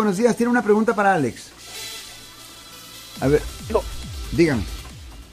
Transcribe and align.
Buenos 0.00 0.16
días, 0.16 0.36
tiene 0.36 0.50
una 0.52 0.62
pregunta 0.62 0.94
para 0.94 1.12
Alex. 1.14 1.50
A 3.20 3.26
ver, 3.26 3.42
díganme. 4.30 4.62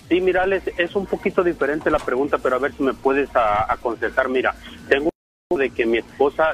Sí, 0.10 0.20
mira, 0.20 0.42
Alex, 0.42 0.72
es 0.80 0.96
un 0.96 1.06
poquito 1.06 1.44
diferente 1.44 1.92
la 1.92 2.00
pregunta, 2.00 2.40
pero 2.40 2.56
a 2.56 2.58
ver 2.58 2.74
si 2.76 2.82
me 2.82 2.96
puedes 2.96 3.30
a- 3.36 3.72
aconsejar. 3.72 4.28
Mira, 4.28 4.56
tengo 4.90 5.12
de 5.56 5.70
que 5.70 5.86
mi 5.86 6.00
esposa 6.00 6.54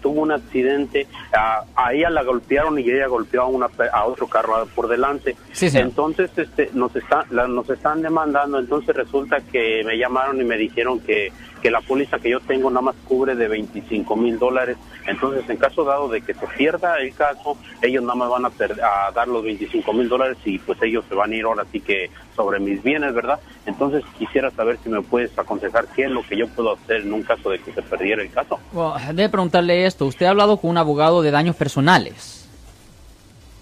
tuvo 0.00 0.22
un 0.22 0.32
accidente, 0.32 1.06
ah, 1.36 1.62
a 1.76 1.92
ella 1.92 2.08
la 2.08 2.22
golpearon 2.22 2.78
y 2.78 2.84
ella 2.90 3.06
golpeó 3.06 3.42
a, 3.42 3.46
una, 3.48 3.68
pe- 3.68 3.90
a 3.92 4.06
otro 4.06 4.26
carro 4.28 4.64
por 4.74 4.88
delante. 4.88 5.36
Sí, 5.52 5.68
señor. 5.68 5.88
Entonces 5.88 6.30
este, 6.38 6.70
nos, 6.72 6.96
está, 6.96 7.26
la- 7.28 7.46
nos 7.48 7.68
están 7.68 8.00
demandando, 8.00 8.58
entonces 8.60 8.96
resulta 8.96 9.42
que 9.42 9.82
me 9.84 9.98
llamaron 9.98 10.40
y 10.40 10.44
me 10.44 10.56
dijeron 10.56 11.00
que, 11.00 11.30
que 11.62 11.70
la 11.70 11.80
póliza 11.80 12.18
que 12.18 12.28
yo 12.30 12.40
tengo 12.40 12.68
nada 12.70 12.82
más 12.82 12.96
cubre 13.08 13.34
de 13.36 13.46
25 13.48 14.16
mil 14.16 14.38
dólares. 14.38 14.76
Entonces, 15.06 15.48
en 15.48 15.56
caso 15.56 15.84
dado 15.84 16.08
de 16.08 16.20
que 16.20 16.34
se 16.34 16.46
pierda 16.48 16.98
el 16.98 17.14
caso, 17.14 17.56
ellos 17.80 18.02
nada 18.02 18.16
más 18.16 18.28
van 18.30 18.44
a, 18.44 18.48
a 18.48 19.10
dar 19.12 19.28
los 19.28 19.42
25 19.44 19.92
mil 19.92 20.08
dólares 20.08 20.36
y 20.44 20.58
pues 20.58 20.76
ellos 20.82 21.04
se 21.08 21.14
van 21.14 21.30
a 21.32 21.36
ir 21.36 21.44
ahora 21.44 21.64
sí 21.70 21.80
que 21.80 22.10
sobre 22.36 22.58
mis 22.58 22.82
bienes, 22.82 23.14
¿verdad? 23.14 23.38
Entonces 23.64 24.02
quisiera 24.18 24.50
saber 24.50 24.78
si 24.82 24.88
me 24.90 25.00
puedes 25.02 25.38
aconsejar 25.38 25.86
qué 25.94 26.04
es 26.04 26.10
lo 26.10 26.22
que 26.22 26.36
yo 26.36 26.48
puedo 26.48 26.72
hacer 26.74 27.02
en 27.02 27.12
un 27.12 27.22
caso 27.22 27.48
de 27.50 27.58
que 27.60 27.72
se 27.72 27.82
perdiera 27.82 28.22
el 28.22 28.30
caso. 28.30 28.58
Bueno, 28.72 28.94
debe 29.14 29.28
preguntarle 29.28 29.86
esto. 29.86 30.06
¿Usted 30.06 30.26
ha 30.26 30.30
hablado 30.30 30.56
con 30.56 30.70
un 30.70 30.78
abogado 30.78 31.22
de 31.22 31.30
daños 31.30 31.54
personales? 31.56 32.40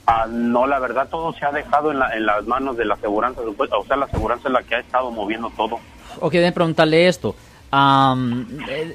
Ah, 0.07 0.27
no, 0.29 0.67
la 0.67 0.79
verdad 0.81 1.09
todo 1.09 1.33
se 1.35 1.45
ha 1.45 1.53
dejado 1.53 1.93
en, 1.93 1.99
la- 2.01 2.17
en 2.17 2.27
las 2.27 2.45
manos 2.47 2.77
de 2.77 2.85
la 2.85 2.95
aseguranza, 2.95 3.43
o 3.43 3.85
sea, 3.85 3.97
la 3.97 4.07
aseguranza 4.07 4.49
es 4.49 4.53
la 4.55 4.63
que 4.63 4.75
ha 4.75 4.81
estado 4.81 5.11
moviendo 5.11 5.51
todo. 5.57 5.79
Ok, 6.19 6.33
debe 6.33 6.51
preguntarle 6.51 7.07
esto. 7.07 7.37
Am, 7.71 8.47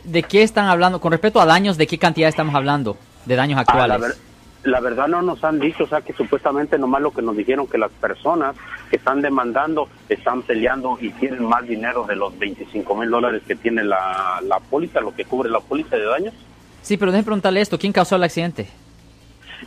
¿de, 0.04 0.24
qué 0.24 0.44
están 0.44 0.66
hablando? 0.68 1.00
Con 1.00 1.12
respecto 1.12 1.40
a 1.40 1.46
daños, 1.46 1.78
¿de 1.78 1.88
qué 1.88 1.98
cantidad 1.98 2.28
estamos 2.30 2.56
hablando? 2.56 2.98
De 3.26 3.36
daños 3.36 3.58
Ah, 3.58 3.62
actuales. 3.62 4.00
la, 4.02 4.08
ver- 4.08 4.16
la 4.64 4.80
verdad 4.82 5.08
no 5.08 5.22
nos 5.22 5.44
han 5.44 5.60
dicho, 5.60 5.84
o 5.84 5.88
sea 5.88 6.02
que 6.02 6.12
supuestamente 6.14 6.78
nomás 6.78 7.02
lo 7.02 7.12
que 7.12 7.22
nos 7.22 7.38
dijeron 7.38 7.68
que 7.68 7.78
las 7.78 7.92
personas 7.92 8.56
que 8.90 8.98
están 8.98 9.22
demandando 9.22 9.88
están 10.10 10.42
peleando 10.42 10.98
y 11.00 11.10
tienen 11.12 11.46
más 11.46 11.66
dinero 11.68 12.06
de 12.06 12.16
los 12.16 12.38
25 12.38 12.96
mil 12.96 13.10
dólares 13.10 13.44
que 13.48 13.56
tiene 13.56 13.84
la, 13.84 14.42
la 14.44 14.60
póliza, 14.60 15.00
lo 15.02 15.16
que 15.16 15.24
cubre 15.26 15.50
la 15.50 15.60
póliza 15.60 15.96
de 15.96 16.06
daños. 16.06 16.34
Sí, 16.82 16.98
pero 16.98 17.12
déjeme 17.12 17.26
preguntarle 17.26 17.62
esto. 17.62 17.80
¿Quién 17.80 17.94
causó 17.94 18.16
el 18.16 18.24
accidente? 18.24 18.68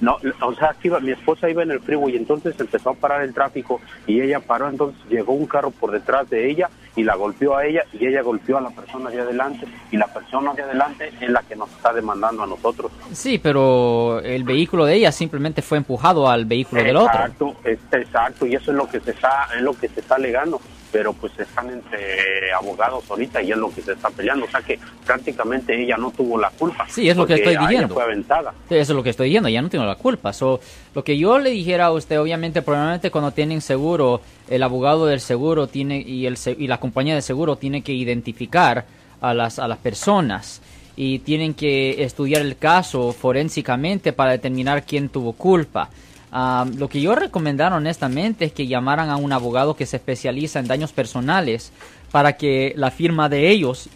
No, 0.00 0.18
o 0.42 0.54
sea, 0.54 0.70
aquí 0.70 0.86
iba- 0.88 1.00
mi 1.00 1.10
esposa 1.12 1.48
iba 1.48 1.62
en 1.62 1.70
el 1.72 1.80
freeway 1.80 2.14
y 2.14 2.16
entonces 2.18 2.54
empezó 2.60 2.90
a 2.90 2.94
parar 2.94 3.22
el 3.22 3.32
tráfico 3.34 3.80
y 4.06 4.20
ella 4.20 4.38
paró, 4.38 4.68
entonces 4.68 5.00
llegó 5.08 5.32
un 5.32 5.46
carro 5.46 5.70
por 5.70 5.90
detrás 5.90 6.28
de 6.30 6.48
ella 6.50 6.68
y 6.98 7.04
la 7.04 7.14
golpeó 7.14 7.56
a 7.56 7.64
ella 7.64 7.84
y 7.92 8.06
ella 8.06 8.22
golpeó 8.22 8.58
a 8.58 8.60
la 8.60 8.70
persona 8.70 9.08
de 9.08 9.20
adelante 9.20 9.66
y 9.92 9.96
la 9.96 10.06
persona 10.08 10.52
de 10.52 10.62
adelante 10.62 11.12
es 11.20 11.30
la 11.30 11.42
que 11.42 11.54
nos 11.54 11.70
está 11.70 11.92
demandando 11.92 12.42
a 12.42 12.46
nosotros. 12.46 12.90
Sí, 13.12 13.38
pero 13.38 14.18
el 14.20 14.42
vehículo 14.42 14.84
de 14.84 14.94
ella 14.94 15.12
simplemente 15.12 15.62
fue 15.62 15.78
empujado 15.78 16.28
al 16.28 16.44
vehículo 16.44 16.82
del 16.82 16.96
otro. 16.96 17.12
Exacto, 17.12 17.56
exacto, 17.92 18.46
y 18.46 18.56
eso 18.56 18.72
es 18.72 18.76
lo 18.76 18.88
que 18.88 18.98
se 18.98 19.12
está, 19.12 19.48
es 19.56 19.62
lo 19.62 19.74
que 19.74 19.88
se 19.88 20.00
está 20.00 20.16
alegando, 20.16 20.60
pero 20.90 21.12
pues 21.12 21.38
están 21.38 21.70
entre 21.70 22.52
abogados 22.52 23.04
ahorita 23.10 23.42
y 23.42 23.52
es 23.52 23.58
lo 23.58 23.70
que 23.72 23.82
se 23.82 23.92
está 23.92 24.10
peleando, 24.10 24.46
o 24.46 24.50
sea 24.50 24.60
que 24.62 24.78
prácticamente 25.06 25.80
ella 25.80 25.96
no 25.96 26.10
tuvo 26.10 26.38
la 26.38 26.50
culpa. 26.50 26.86
Sí, 26.88 27.08
es 27.08 27.16
lo 27.16 27.26
que 27.26 27.34
estoy 27.34 27.52
ella 27.52 27.60
diciendo. 27.68 27.94
fue 27.94 28.02
aventada. 28.02 28.52
Sí, 28.68 28.74
Eso 28.74 28.92
es 28.92 28.96
lo 28.96 29.02
que 29.02 29.10
estoy 29.10 29.28
diciendo, 29.28 29.48
ya 29.48 29.62
no 29.62 29.68
tengo 29.68 29.84
la 29.84 29.96
culpa. 29.96 30.32
So, 30.32 30.60
lo 30.94 31.04
que 31.04 31.18
yo 31.18 31.38
le 31.38 31.50
dijera 31.50 31.86
a 31.86 31.92
usted, 31.92 32.18
obviamente, 32.20 32.62
probablemente 32.62 33.10
cuando 33.10 33.32
tienen 33.32 33.60
seguro, 33.60 34.20
el 34.48 34.62
abogado 34.62 35.06
del 35.06 35.20
seguro 35.20 35.66
tiene 35.66 36.00
y, 36.00 36.26
el, 36.26 36.38
y 36.56 36.66
la 36.66 36.78
compañía 36.88 37.14
de 37.14 37.22
seguro 37.22 37.56
tiene 37.56 37.82
que 37.82 37.92
identificar 37.92 38.86
a 39.20 39.34
las, 39.34 39.58
a 39.58 39.68
las 39.68 39.78
personas 39.78 40.60
y 40.96 41.20
tienen 41.20 41.54
que 41.54 42.02
estudiar 42.02 42.42
el 42.42 42.56
caso 42.56 43.12
forensicamente 43.12 44.12
para 44.12 44.32
determinar 44.32 44.84
quién 44.84 45.08
tuvo 45.08 45.32
culpa. 45.32 45.90
Ah, 46.32 46.66
lo 46.76 46.88
que 46.88 47.00
yo 47.00 47.14
recomendaron 47.14 47.78
honestamente 47.78 48.46
es 48.46 48.52
que 48.52 48.66
llamaran 48.66 49.08
a 49.08 49.16
un 49.16 49.32
abogado 49.32 49.76
que 49.76 49.86
se 49.86 49.96
especializa 49.96 50.58
en 50.58 50.66
daños 50.66 50.92
personales 50.92 51.72
para 52.10 52.36
que 52.36 52.74
la 52.76 52.90
firma 52.90 53.28
de 53.28 53.48
ellos 53.48 53.88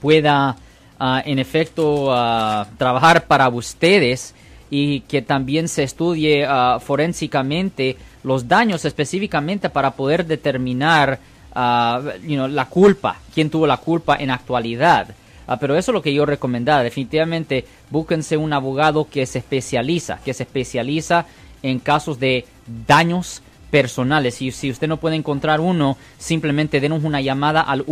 pueda 0.00 0.56
ah, 0.98 1.22
en 1.26 1.38
efecto 1.38 2.12
ah, 2.12 2.68
trabajar 2.78 3.26
para 3.26 3.48
ustedes 3.48 4.34
y 4.70 5.00
que 5.00 5.22
también 5.22 5.68
se 5.68 5.82
estudie 5.82 6.46
forensicamente 6.80 7.96
los 8.24 8.48
daños 8.48 8.84
específicamente 8.84 9.70
para 9.70 9.92
poder 9.92 10.26
determinar 10.26 11.20
ah, 11.56 12.00
la 12.22 12.64
culpa, 12.66 13.18
quién 13.34 13.50
tuvo 13.50 13.66
la 13.66 13.78
culpa 13.78 14.16
en 14.16 14.30
actualidad. 14.30 15.08
Ah, 15.46 15.58
pero 15.58 15.76
eso 15.76 15.90
es 15.90 15.94
lo 15.94 16.02
que 16.02 16.14
yo 16.14 16.26
recomendaba. 16.26 16.82
Definitivamente 16.82 17.64
búsquense 17.90 18.36
un 18.36 18.52
abogado 18.52 19.08
que 19.08 19.26
se 19.26 19.38
especializa, 19.38 20.18
que 20.24 20.34
se 20.34 20.42
especializa 20.42 21.26
en 21.62 21.78
casos 21.78 22.18
de 22.20 22.44
daños 22.86 23.42
personales. 23.70 24.42
Y 24.42 24.50
si 24.50 24.70
usted 24.70 24.88
no 24.88 24.98
puede 24.98 25.16
encontrar 25.16 25.60
uno, 25.60 25.96
simplemente 26.18 26.80
denos 26.80 27.04
una 27.04 27.20
llamada 27.20 27.62
al 27.62 27.84